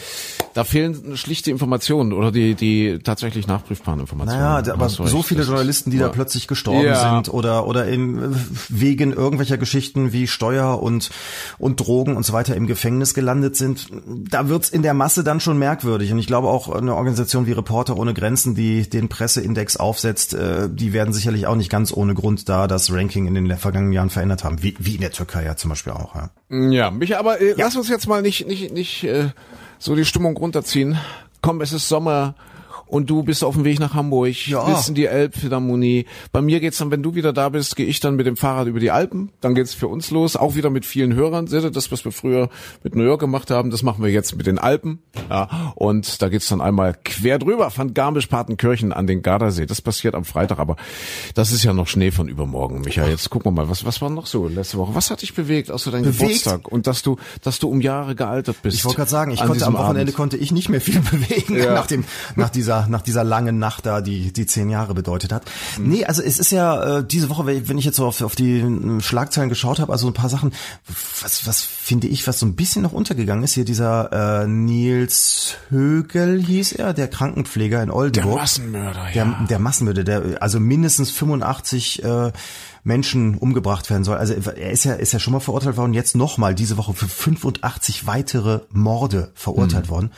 [0.52, 4.42] da fehlen schlichte Informationen oder die die tatsächlich nachprüfbaren Informationen.
[4.42, 5.28] Naja, aber so recht.
[5.28, 6.06] viele Journalisten, die ja.
[6.06, 7.14] da plötzlich gestorben ja.
[7.14, 8.34] sind oder oder im,
[8.68, 11.10] wegen irgendwelcher Geschichten wie Steuer und
[11.58, 13.90] und Drogen und so weiter im Gefängnis gelandet sind,
[14.28, 16.10] da wird's in der Masse dann schon merkwürdig.
[16.10, 20.68] Und ich glaube auch eine Organisation wie Reporter ohne Grenzen, die den Presseindex aufsetzt, äh,
[20.68, 24.10] die werden sicherlich auch nicht ganz ohne Grund da das Ranking in den vergangenen Jahren
[24.10, 26.14] verändert haben, wie, wie in der Türkei Türkei ja zum Beispiel auch.
[26.14, 26.30] Ja,
[26.70, 27.54] ja Micha, aber äh, ja.
[27.58, 29.28] lass uns jetzt mal nicht nicht nicht äh,
[29.78, 30.98] so die Stimmung runterziehen.
[31.42, 32.34] Komm, es ist Sommer
[32.88, 34.64] und du bist auf dem Weg nach Hamburg, ja.
[34.64, 36.06] bist in die Elbphilharmonie.
[36.32, 38.66] Bei mir geht's dann, wenn du wieder da bist, gehe ich dann mit dem Fahrrad
[38.66, 39.30] über die Alpen.
[39.40, 41.46] Dann geht's für uns los, auch wieder mit vielen Hörern.
[41.46, 42.48] Seht ihr, das, was wir früher
[42.82, 45.00] mit New York gemacht haben, das machen wir jetzt mit den Alpen.
[45.30, 49.66] Ja, und da geht's dann einmal quer drüber von Garmisch-Partenkirchen an den Gardasee.
[49.66, 50.76] Das passiert am Freitag, aber
[51.34, 53.10] das ist ja noch Schnee von übermorgen, Michael.
[53.10, 54.94] Jetzt gucken wir mal, was, was war noch so letzte Woche?
[54.94, 56.20] Was hat dich bewegt, außer deinem bewegt?
[56.20, 56.68] Geburtstag?
[56.68, 58.76] Und dass du, dass du um Jahre gealtert bist.
[58.76, 60.16] Ich wollte gerade sagen, ich konnte am Wochenende Abend.
[60.16, 61.74] konnte ich nicht mehr viel bewegen ja.
[61.74, 62.04] nach dem,
[62.36, 65.44] nach dieser, nach dieser langen Nacht da, die die zehn Jahre bedeutet hat.
[65.78, 65.88] Mhm.
[65.88, 68.60] Nee, also es ist ja äh, diese Woche, wenn ich jetzt so auf, auf die
[68.60, 70.52] äh, Schlagzeilen geschaut habe, also ein paar Sachen,
[71.20, 75.56] was, was finde ich, was so ein bisschen noch untergegangen ist, hier dieser äh, Nils
[75.70, 78.34] Högel hieß er, der Krankenpfleger in Oldenburg.
[78.34, 79.24] Der Massenmörder, ja.
[79.24, 82.32] Der, der Massenmörder, der also mindestens 85 äh,
[82.88, 84.16] Menschen umgebracht werden soll.
[84.16, 87.06] Also er ist ja, ist ja schon mal verurteilt worden, jetzt nochmal diese Woche für
[87.06, 89.90] 85 weitere Morde verurteilt mhm.
[89.90, 90.12] worden.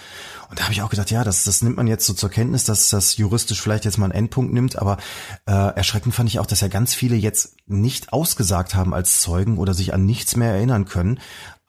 [0.48, 2.62] Und da habe ich auch gedacht, ja, das, das nimmt man jetzt so zur Kenntnis,
[2.62, 4.98] dass das juristisch vielleicht jetzt mal einen Endpunkt nimmt, aber
[5.46, 9.58] äh, erschreckend fand ich auch, dass ja ganz viele jetzt nicht ausgesagt haben als Zeugen
[9.58, 11.18] oder sich an nichts mehr erinnern können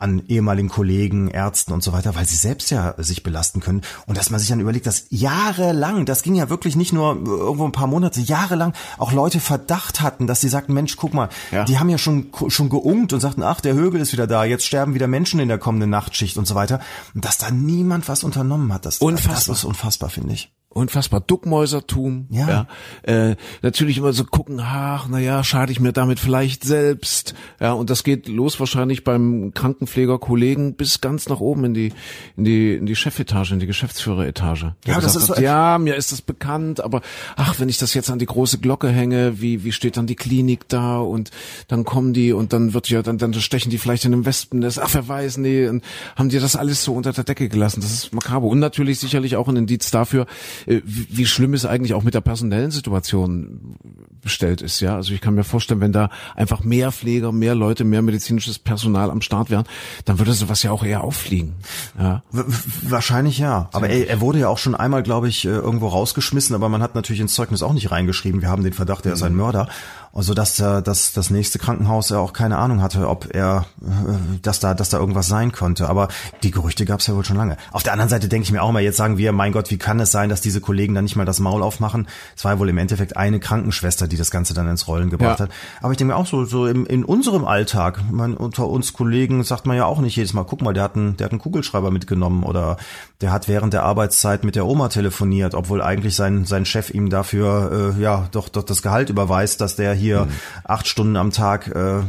[0.02, 3.82] an ehemaligen Kollegen, Ärzten und so weiter, weil sie selbst ja sich belasten können.
[4.08, 7.66] Und dass man sich dann überlegt, dass jahrelang, das ging ja wirklich nicht nur irgendwo
[7.66, 11.66] ein paar Monate, jahrelang auch Leute Verdacht hatten, dass sie sagten, Mensch, guck mal, ja.
[11.66, 14.66] die haben ja schon, schon geungt und sagten, ach, der Högel ist wieder da, jetzt
[14.66, 16.80] sterben wieder Menschen in der kommenden Nachtschicht und so weiter.
[17.14, 19.36] Und dass da niemand was unternommen hat, das, unfassbar.
[19.36, 22.28] das ist unfassbar, finde ich unfassbar Duckmäusertum.
[22.30, 22.48] Ja.
[22.50, 22.68] ja.
[23.04, 27.36] Äh, natürlich immer so gucken, ach, na ja, schade ich mir damit vielleicht selbst.
[27.60, 31.94] Ja, und das geht los wahrscheinlich beim Krankenpflegerkollegen bis ganz nach oben in die
[32.38, 34.76] in die in die Chefetage, in die Geschäftsführeretage.
[34.86, 37.02] Ja, das ist hat, so ja, mir ist das bekannt, aber
[37.36, 40.16] ach, wenn ich das jetzt an die große Glocke hänge, wie wie steht dann die
[40.16, 41.32] Klinik da und
[41.68, 44.80] dann kommen die und dann wird ja dann dann stechen die vielleicht in einem Wespennest.
[44.80, 45.84] Ach, wer weiß, nee, und
[46.16, 47.82] haben die das alles so unter der Decke gelassen.
[47.82, 50.28] Das ist makaber und natürlich sicherlich auch ein Indiz dafür,
[50.66, 53.76] wie schlimm es eigentlich auch mit der personellen Situation
[54.22, 54.80] bestellt ist.
[54.80, 58.60] Ja, also ich kann mir vorstellen, wenn da einfach mehr Pfleger, mehr Leute, mehr medizinisches
[58.60, 59.66] Personal am Start wären,
[60.06, 61.56] dann würde sowas ja auch eher auffliegen.
[62.00, 62.24] Ja.
[62.32, 63.70] Wahrscheinlich ja.
[63.74, 66.82] Aber er, er wurde ja auch schon einmal, glaube ich, äh, irgendwo rausgeschmissen, aber man
[66.82, 68.42] hat natürlich ins Zeugnis auch nicht reingeschrieben.
[68.42, 69.40] Wir haben den Verdacht, er ist ein mhm.
[69.40, 69.70] Mörder.
[70.14, 74.60] Also dass dass das nächste Krankenhaus ja auch keine Ahnung hatte, ob er, äh, dass
[74.60, 75.88] da, dass da irgendwas sein konnte.
[75.88, 76.10] Aber
[76.44, 77.58] die Gerüchte gab es ja wohl schon lange.
[77.72, 79.78] Auf der anderen Seite denke ich mir auch mal, jetzt sagen wir, mein Gott, wie
[79.78, 82.08] kann es sein, dass diese Kollegen dann nicht mal das Maul aufmachen?
[82.36, 85.40] Es war ja wohl im Endeffekt eine Krankenschwester, die das Ganze dann ins Rollen gebracht
[85.40, 85.46] ja.
[85.46, 85.52] hat.
[85.82, 89.44] Aber ich denke mir auch so, so im, in unserem Alltag, man, unter uns Kollegen
[89.44, 91.42] sagt man ja auch nicht jedes Mal, guck mal, der hat einen, der hat einen
[91.42, 92.78] Kugelschreiber mitgenommen oder
[93.22, 97.10] der hat während der Arbeitszeit mit der Oma telefoniert, obwohl eigentlich sein, sein Chef ihm
[97.10, 100.32] dafür äh, ja doch, doch das Gehalt überweist, dass der hier mhm.
[100.64, 102.02] acht Stunden am Tag äh,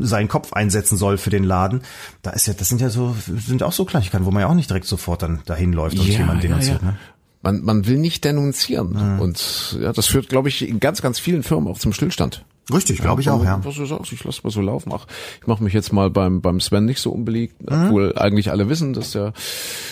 [0.00, 1.82] seinen Kopf einsetzen soll für den Laden.
[2.22, 4.54] Da ist ja, das sind ja so, sind auch so Kleinigkeiten, wo man ja auch
[4.54, 6.80] nicht direkt sofort dann dahin läuft und ja, jemand denunziert.
[6.82, 6.92] Ja, ja.
[6.92, 6.98] Ne?
[7.44, 9.14] Man, man will nicht denunzieren.
[9.14, 9.20] Mhm.
[9.20, 12.44] Und ja, das führt, glaube ich, in ganz, ganz vielen Firmen auch zum Stillstand.
[12.72, 13.60] Richtig, glaube ich auch, ja.
[13.62, 14.90] Was du sagst, ich lasse mal so laufen.
[14.94, 15.06] Ach,
[15.38, 17.86] ich mache mich jetzt mal beim beim Sven nicht so unbeliebt, mhm.
[17.86, 19.34] obwohl eigentlich alle wissen, dass der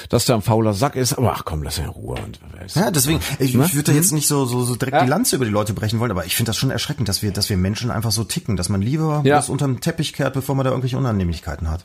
[0.09, 1.13] dass der ein fauler Sack ist.
[1.13, 2.17] Aber ach komm, lass ihn in Ruhe.
[2.25, 2.41] Und
[2.75, 3.67] ja, deswegen, ich, ne?
[3.67, 4.17] ich würde da jetzt mhm.
[4.17, 5.05] nicht so so, so direkt ja.
[5.05, 7.31] die Lanze über die Leute brechen wollen, aber ich finde das schon erschreckend, dass wir
[7.31, 9.37] dass wir Menschen einfach so ticken, dass man lieber ja.
[9.37, 11.83] was unterm Teppich kehrt, bevor man da irgendwelche Unannehmlichkeiten hat.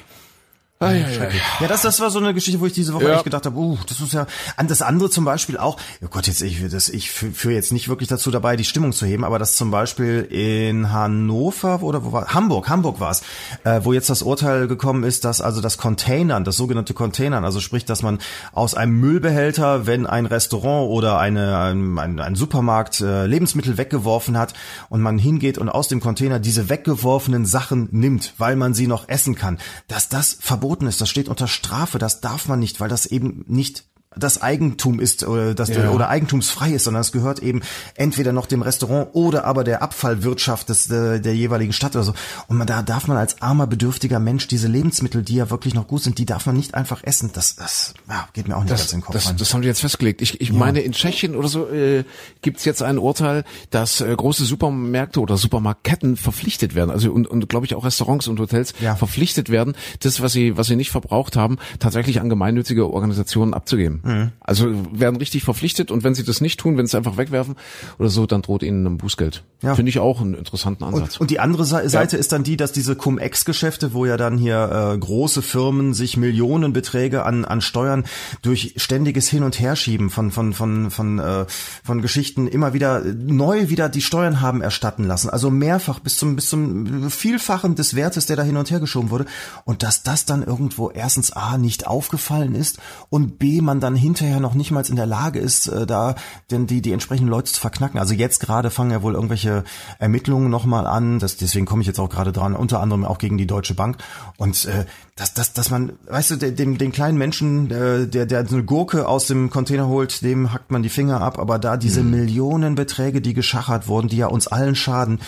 [0.80, 1.30] Ah, ja, ja,
[1.62, 3.16] ja, das, das war so eine Geschichte, wo ich diese Woche ja.
[3.16, 6.28] echt gedacht habe, uh, das ist ja, an das andere zum Beispiel auch, oh Gott,
[6.28, 9.40] jetzt, ich, das, ich führe jetzt nicht wirklich dazu dabei, die Stimmung zu heben, aber
[9.40, 13.24] das zum Beispiel in Hannover oder wo war, Hamburg, Hamburg war es,
[13.64, 17.60] äh, wo jetzt das Urteil gekommen ist, dass also das Containern, das sogenannte Containern, also
[17.60, 18.20] sprich, dass man
[18.52, 24.38] aus einem Müllbehälter, wenn ein Restaurant oder eine, ein, ein, ein Supermarkt äh, Lebensmittel weggeworfen
[24.38, 24.54] hat
[24.90, 29.10] und man hingeht und aus dem Container diese weggeworfenen Sachen nimmt, weil man sie noch
[29.10, 32.82] essen kann, dass das verboten verboten ist, das steht unter Strafe, das darf man nicht,
[32.82, 33.86] weil das eben nicht
[34.20, 35.92] das Eigentum ist oder, das, Ja.
[35.92, 37.62] oder eigentumsfrei ist, sondern es gehört eben
[37.96, 42.14] entweder noch dem Restaurant oder aber der Abfallwirtschaft des, der, der jeweiligen Stadt oder so.
[42.48, 45.88] Und man, da darf man als armer, bedürftiger Mensch diese Lebensmittel, die ja wirklich noch
[45.88, 47.32] gut sind, die darf man nicht einfach essen.
[47.34, 49.62] Das, das ja, geht mir auch nicht ganz Das, in den Kopf das, das haben
[49.62, 50.22] die jetzt festgelegt.
[50.22, 52.04] Ich, ich meine, in Tschechien oder so äh,
[52.42, 57.28] gibt es jetzt ein Urteil, dass äh, große Supermärkte oder Supermarktketten verpflichtet werden, also und,
[57.28, 58.96] und glaube ich auch Restaurants und Hotels Ja.
[58.96, 64.02] verpflichtet werden, das, was sie, was sie nicht verbraucht haben, tatsächlich an gemeinnützige Organisationen abzugeben.
[64.08, 64.32] Mhm.
[64.40, 67.56] Also werden richtig verpflichtet und wenn sie das nicht tun, wenn sie es einfach wegwerfen
[68.00, 69.44] oder so, dann droht ihnen ein Bußgeld.
[69.62, 69.76] Ja.
[69.76, 71.16] Finde ich auch einen interessanten Ansatz.
[71.16, 74.94] Und, und die andere Seite ist dann die, dass diese Cum-Ex-Geschäfte, wo ja dann hier
[74.94, 78.06] äh, große Firmen sich Millionenbeträge an, an Steuern
[78.42, 81.46] durch ständiges Hin- und Herschieben von von von von äh,
[81.84, 86.18] von Geschichten immer wieder äh, neu wieder die Steuern haben erstatten lassen, also mehrfach bis
[86.18, 89.26] zum bis zum Vielfachen des Wertes, der da hin und her geschoben wurde,
[89.66, 92.78] und dass das dann irgendwo erstens a nicht aufgefallen ist
[93.10, 96.16] und b man dann hinterher noch nicht mal in der Lage ist, äh, da
[96.52, 98.00] denn die die entsprechenden Leute zu verknacken.
[98.00, 99.64] Also jetzt gerade fangen ja wohl irgendwelche
[100.00, 101.20] Ermittlungen nochmal an.
[101.20, 103.98] Das, deswegen komme ich jetzt auch gerade dran, unter anderem auch gegen die Deutsche Bank.
[104.38, 108.26] Und äh, dass, dass, dass man, weißt du, de- dem, den kleinen Menschen, äh, der,
[108.28, 111.40] der eine Gurke aus dem Container holt, dem hackt man die Finger ab.
[111.40, 115.20] Aber da diese Millionenbeträge, die geschachert wurden, die ja uns allen schaden,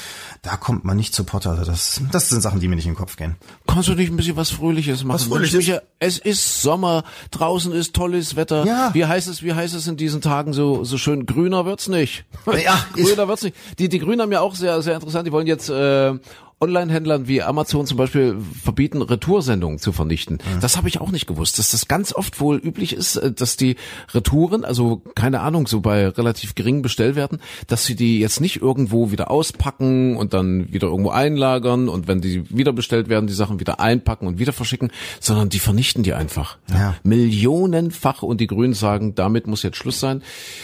[0.44, 1.52] da kommt man nicht zu Potter.
[1.52, 3.36] Also Das, das sind Sachen, die mir nicht in den Kopf gehen.
[3.68, 5.16] Kannst du nicht ein bisschen was Fröhliches machen?
[5.16, 5.58] Was Fröhliches?
[5.58, 8.49] Micha, es ist Sommer, draußen ist tolles Wetter.
[8.50, 8.90] Ja.
[8.94, 11.26] Wie heißt es, wie heißt es in diesen Tagen so, so schön?
[11.26, 12.26] Grüner wird's nicht.
[12.46, 13.56] Ja, grüner wird's nicht.
[13.78, 15.28] Die, die Grünen haben ja auch sehr, sehr interessant.
[15.28, 16.14] Die wollen jetzt, äh,
[16.62, 20.40] Online-Händlern wie Amazon zum Beispiel verbieten, Retoursendungen zu vernichten.
[20.60, 23.56] Das habe ich auch nicht gewusst, dass das ganz oft wohl üblich ist, äh, dass
[23.56, 23.78] die
[24.14, 29.12] Retouren, also keine Ahnung, so bei relativ geringen Bestellwerten, dass sie die jetzt nicht irgendwo
[29.12, 33.60] wieder auspacken und dann wieder irgendwo einlagern und wenn die wieder bestellt werden, die Sachen
[33.60, 34.92] wieder einpacken und wieder verschicken,
[35.22, 36.58] sondern die vernichten die einfach.
[36.70, 36.96] Ja.
[37.04, 40.22] Millionenfach und die Grünen sagen, damit muss jetzt Schluss sein.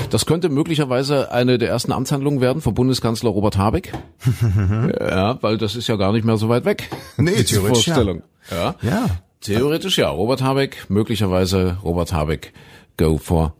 [0.09, 3.93] Das könnte möglicherweise eine der ersten Amtshandlungen werden von Bundeskanzler Robert Habeck.
[4.99, 6.89] ja, weil das ist ja gar nicht mehr so weit weg.
[7.17, 7.93] Nee, die theoretisch ja.
[7.95, 8.23] Vorstellung.
[8.51, 8.75] Ja.
[8.81, 9.05] Ja.
[9.41, 10.09] Theoretisch ja.
[10.09, 12.53] Robert Habeck, möglicherweise Robert Habeck,
[12.97, 13.53] go for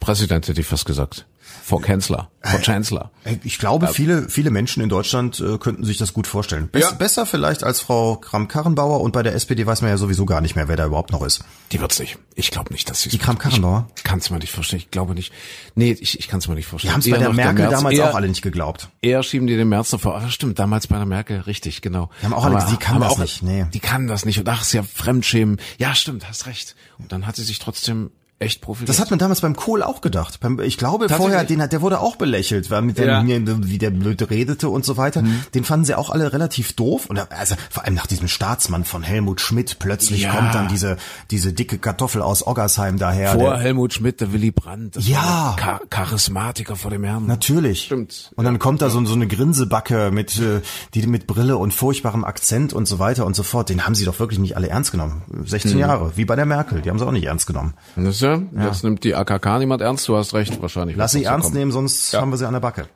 [0.00, 1.26] Präsident, hätte ich fast gesagt.
[1.68, 3.10] For Kanzler, for Chancellor.
[3.24, 6.68] Ey, Ich glaube, viele, viele Menschen in Deutschland äh, könnten sich das gut vorstellen.
[6.68, 6.92] Bess, Ja.
[6.92, 10.56] Besser vielleicht als Frau Kram-Karrenbauer und bei der SPD weiß man ja sowieso gar nicht
[10.56, 11.44] mehr, wer da überhaupt noch ist.
[11.72, 12.16] Die wird's nicht.
[12.34, 13.86] Ich glaube nicht, dass sie Die Kram-Karrenbauer?
[13.98, 14.80] Ich kann's mir nicht vorstellen.
[14.80, 15.30] Ich glaube nicht.
[15.74, 16.88] Nee, ich, ich kann's mir nicht vorstellen.
[16.88, 17.70] Die haben es bei Eher der Merkel Merz.
[17.72, 18.88] damals eher, auch alle nicht geglaubt.
[19.02, 20.16] Eher schieben die den März noch vor.
[20.24, 22.08] Ach, stimmt, damals bei der Merkel, richtig, genau.
[22.22, 23.66] Die haben auch alle gesagt, die kann das nicht, nee.
[23.74, 24.38] Die kann das nicht.
[24.38, 25.60] Und ach, ist ja Fremdschämen.
[25.76, 26.76] Ja, stimmt, hast recht.
[26.98, 28.88] Und dann hat sie sich trotzdem echt profiliert.
[28.88, 30.38] Das hat man damals beim Kohl auch gedacht.
[30.62, 33.22] Ich glaube vorher, den hat, der wurde auch belächelt, weil mit dem, Ja.
[33.26, 35.24] wie der blöd redete und so weiter.
[35.54, 37.06] Den fanden sie auch alle relativ doof.
[37.06, 40.32] Und also vor allem nach diesem Staatsmann von Helmut Schmidt plötzlich Ja.
[40.34, 40.96] kommt dann diese
[41.30, 43.32] diese dicke Kartoffel aus Oggersheim daher.
[43.32, 44.96] vor der, Helmut Schmidt, der Willy Brandt.
[44.96, 45.56] Das Ja.
[45.58, 47.26] Char Charismatiker vor dem Herrn.
[47.26, 47.82] Natürlich.
[47.82, 48.30] Stimmt.
[48.36, 50.60] Und dann kommt da so, so eine Grinsebacke mit, äh,
[50.94, 53.68] die mit Brille und furchtbarem Akzent und so weiter und so fort.
[53.68, 55.22] Den haben sie doch wirklich nicht alle ernst genommen.
[55.44, 55.78] 16 Mhm.
[55.80, 56.80] Jahre, wie bei der Merkel.
[56.82, 57.74] Die haben sie auch nicht ernst genommen.
[57.96, 58.20] Das ist
[58.54, 60.06] ja, jetzt nimmt die AKK niemand ernst.
[60.08, 60.96] Du hast recht, wahrscheinlich.
[60.96, 61.56] Lass sie ernst kommen.
[61.58, 62.20] nehmen, sonst Ja.
[62.20, 62.86] haben wir sie an der Backe.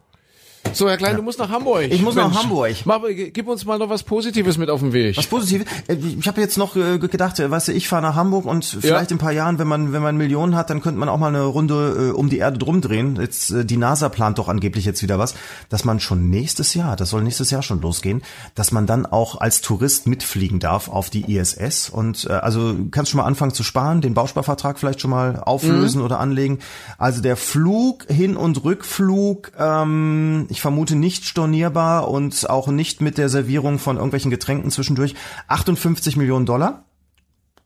[0.75, 1.89] So, Herr Klein, du musst nach Hamburg.
[1.91, 2.73] Ich muss nach Hamburg.
[2.87, 5.19] Mach, gib uns mal noch was Positives mit auf den Weg.
[5.19, 5.67] Was Positives.
[5.87, 8.65] Äh, Ich habe jetzt noch äh, gedacht, äh, weißt du, ich fahre nach Hamburg und
[8.65, 11.19] vielleicht in ein paar Jahren, wenn man wenn man Millionen hat, dann könnte man auch
[11.19, 13.17] mal eine Runde äh, um die Erde drum drehen.
[13.21, 15.35] Jetzt äh, die NASA plant doch angeblich jetzt wieder was,
[15.69, 18.23] dass man schon nächstes Jahr, das soll nächstes Jahr schon losgehen,
[18.55, 23.11] dass man dann auch als Tourist mitfliegen darf auf die ISS und äh, also kannst
[23.11, 26.61] schon mal anfangen zu sparen, den Bausparvertrag vielleicht schon mal auflösen oder anlegen.
[26.99, 33.19] Also der Flug hin und Rückflug, ähm, ich vermute nicht stornierbar und auch nicht mit
[33.19, 35.15] der Servierung von irgendwelchen Getränken zwischendurch.
[35.49, 36.85] 58 Millionen Dollar.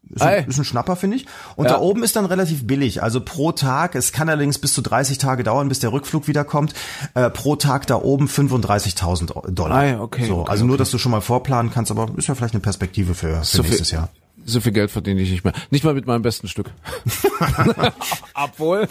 [0.09, 0.39] Ist Ei.
[0.39, 1.27] ein, ist ein Schnapper, finde ich.
[1.57, 1.73] Und Ja.
[1.73, 3.03] da oben ist dann relativ billig.
[3.03, 6.75] Also pro Tag, es kann allerdings bis zu 30 Tage dauern, bis der Rückflug wiederkommt.
[7.15, 9.77] Äh, pro Tag da oben 35.000 Dollar.
[9.77, 10.79] Ei, okay, So, okay, also nur, okay.
[10.83, 13.63] dass du schon mal vorplanen kannst, aber ist ja vielleicht eine Perspektive für, für So
[13.63, 14.11] nächstes Jahr.
[14.49, 15.53] So viel Geld verdiene ich nicht mehr.
[15.71, 16.71] Nicht mal mit meinem besten Stück.
[18.35, 18.89] Obwohl,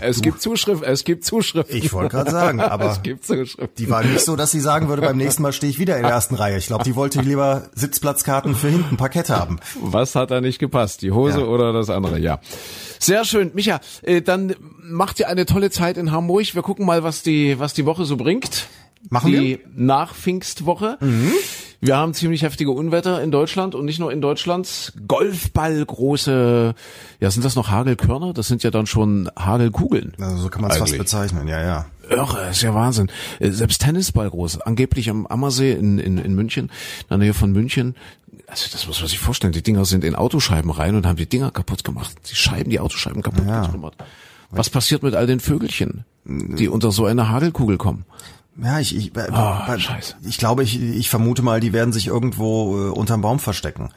[0.00, 1.74] es gibt Zuschriften, es gibt Zuschriften.
[1.76, 1.82] Hm.
[1.84, 3.68] Ich wollte gerade sagen, aber es gibt Zuschriften.
[3.78, 6.02] die war nicht so, dass sie sagen würde, beim nächsten Mal stehe ich wieder in
[6.02, 6.58] der ersten Reihe.
[6.58, 9.58] Ich glaube, die wollte lieber Sitzplatzkarten für hinten Parkett haben.
[9.80, 11.00] Was hat da nicht gepasst?
[11.02, 11.46] Die Hose Ja.
[11.46, 12.18] oder das andere?
[12.18, 12.40] Ja.
[12.98, 13.52] Sehr schön.
[13.54, 16.54] Micha, äh, dann macht ihr eine tolle Zeit in Hamburg.
[16.54, 18.68] Wir gucken mal, was die, was die Woche so bringt.
[19.08, 20.98] Machen die Nachpfingstwoche.
[21.80, 24.92] Wir haben ziemlich heftige Unwetter in Deutschland und nicht nur in Deutschland.
[25.06, 26.74] Golfball große,
[27.20, 28.32] ja, sind das noch Hagelkörner?
[28.32, 30.12] Das sind ja dann schon Hagelkugeln.
[30.20, 31.86] Also so kann man es fast bezeichnen, ja, ja.
[32.10, 33.10] Irre, ist ja Wahnsinn.
[33.38, 37.52] Äh, Selbst Tennisball groß, angeblich am Ammersee in, in, in München, in der Nähe von
[37.52, 37.94] München.
[38.48, 39.52] Also das muss man sich vorstellen.
[39.52, 42.16] Die Dinger sind in Autoscheiben rein und haben die Dinger kaputt gemacht.
[42.30, 43.66] Die Scheiben, die Autoscheiben kaputt Ja.
[43.66, 43.94] gemacht.
[44.50, 48.06] Was passiert mit all den Vögelchen, die unter so eine Hagelkugel kommen?
[48.60, 50.16] Ja, ich, ich, scheiße.
[50.26, 53.90] ich glaube, ich, ich vermute mal, die werden sich irgendwo äh, unterm Baum verstecken.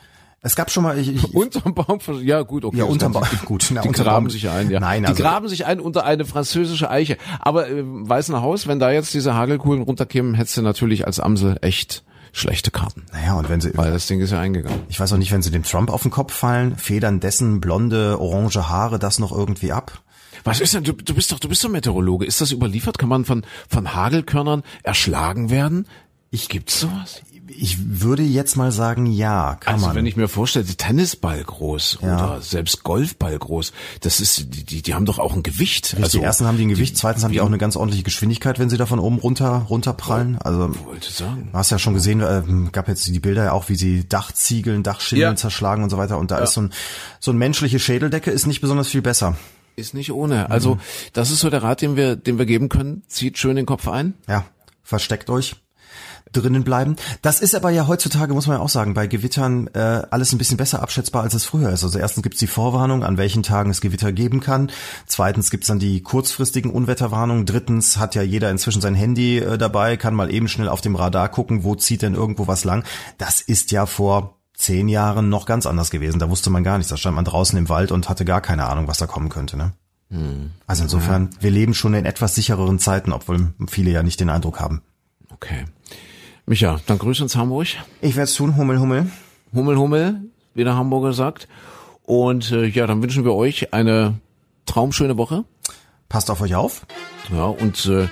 [0.44, 2.78] Es gab schon mal, ich, ich, Unterm Baum, ja gut, okay.
[2.78, 4.80] Ja, unterm Baum, gut, na, Die graben Baum- sich ein, ja.
[4.80, 7.18] Nein, die also- graben sich ein unter eine französische Eiche.
[7.40, 11.58] Aber äh, Weißen Haus, wenn da jetzt diese Hagelkugeln runterkämen, hättest du natürlich als Amsel
[11.62, 13.06] echt schlechte Karten.
[13.12, 14.80] naja, und wenn sie, Weil das Ding ist ja eingegangen.
[14.90, 18.20] ich weiß auch nicht, wenn sie dem Trump auf den Kopf fallen, federn dessen blonde,
[18.20, 20.02] orange Haare das noch irgendwie ab?
[20.44, 22.26] Was ist denn, du, du bist doch, du bist doch Meteorologe.
[22.26, 22.98] Ist das überliefert?
[22.98, 25.88] Kann man von, von Hagelkörnern erschlagen werden?
[26.30, 27.22] Ich, gibt's sowas?
[27.54, 29.96] Ich würde jetzt mal sagen, ja, kann Also man.
[29.98, 32.16] wenn ich mir vorstelle, die Tennisball groß Ja.
[32.36, 35.88] oder selbst Golfball groß, das ist, die, die, die haben doch auch ein Gewicht.
[35.88, 38.58] Richtig, also, erstens haben die ein Gewicht, zweitens haben die auch eine ganz ordentliche Geschwindigkeit,
[38.60, 40.38] wenn sie da von oben runter runterprallen.
[40.38, 41.50] Also wollte sagen.
[41.52, 44.82] Du hast ja schon gesehen, äh, gab jetzt die Bilder ja auch, wie sie Dachziegeln,
[44.84, 45.36] Dachschindeln Ja.
[45.36, 46.18] zerschlagen und so weiter.
[46.20, 46.74] Und da ist so ein
[47.20, 49.36] so ein menschliche Schädeldecke ist nicht besonders viel besser.
[49.82, 50.52] Ist nicht ohne.
[50.52, 50.78] Also,
[51.14, 53.02] das ist so der Rat, den wir, den wir geben können.
[53.08, 54.14] Zieht schön den Kopf ein.
[54.28, 54.46] Ja,
[54.84, 55.56] versteckt euch,
[56.32, 56.98] drinnen bleiben.
[57.24, 60.38] Das ist aber ja heutzutage, muss man ja auch sagen, bei Gewittern äh, alles ein
[60.38, 61.84] bisschen besser abschätzbar, als es früher ist.
[61.84, 64.72] Also erstens gibt's die Vorwarnung, an welchen Tagen es Gewitter geben kann.
[65.08, 67.48] Zweitens gibt's dann die kurzfristigen Unwetterwarnungen.
[67.48, 70.96] Drittens hat ja jeder inzwischen sein Handy äh, dabei, kann mal eben schnell auf dem
[70.96, 72.84] Radar gucken, wo zieht denn irgendwo was lang.
[73.18, 76.20] Das ist ja vor zehn Jahren noch ganz anders gewesen.
[76.20, 76.90] Da wusste man gar nichts.
[76.90, 79.58] Da stand man draußen im Wald und hatte gar keine Ahnung, was da kommen könnte.
[79.58, 79.74] Ne?
[80.68, 84.60] Also insofern, wir leben schon in etwas sichereren Zeiten, obwohl viele ja nicht den Eindruck
[84.60, 84.82] haben.
[85.34, 85.66] Okay.
[86.46, 87.68] Micha, dann grüß uns Hamburg.
[88.02, 89.10] Ich werde es tun, Hummel, Hummel.
[89.54, 90.22] Hummel, Hummel,
[90.54, 91.48] wie der Hamburger sagt.
[92.04, 94.16] Und äh, ja, dann wünschen wir euch eine
[94.66, 95.46] traumschöne Woche.
[96.10, 96.86] Passt auf euch auf.
[97.32, 98.10] Ja, und äh,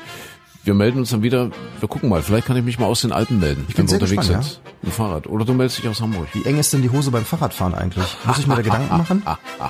[0.63, 1.51] wir melden uns dann wieder.
[1.79, 3.93] Wir gucken mal, vielleicht kann ich mich mal aus den Alpen melden, bin wenn wir
[3.95, 4.61] unterwegs gespannt, sind.
[4.81, 5.27] Mit dem Fahrrad.
[5.27, 6.27] Oder du meldest dich aus Hamburg.
[6.33, 8.05] Wie eng ist denn die Hose beim Fahrradfahren eigentlich?
[8.25, 9.23] Muss ich mir da Gedanken machen?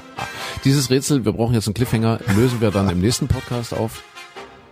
[0.64, 4.04] Dieses Rätsel, wir brauchen jetzt einen Cliffhanger, lösen wir dann im nächsten Podcast auf.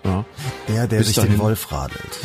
[0.03, 0.25] Ja.
[0.67, 1.31] Der, der Bis sich dahin.
[1.31, 2.19] den Wolf radelt.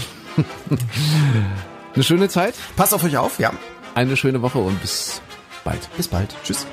[1.95, 3.53] Eine schöne Zeit, Passt auf euch auf, ja.
[3.95, 5.21] eine schöne Woche und bis
[5.65, 5.89] bald.
[5.97, 6.35] Bis bald.
[6.43, 6.67] Tschüss.